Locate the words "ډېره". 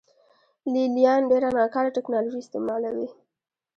1.31-1.49